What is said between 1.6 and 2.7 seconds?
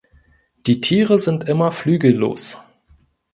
flügellos.